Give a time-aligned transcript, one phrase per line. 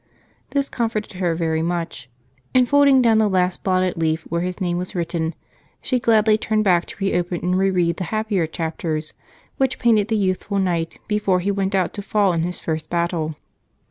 [0.49, 2.09] This comforted her very much,
[2.55, 5.35] and folding down the last blotted leaf where his name was written,
[5.79, 9.13] she gladly turned back to reopen and reread the happier chapters
[9.57, 13.35] which painted the youthful knight before he went out to fall in his first battle.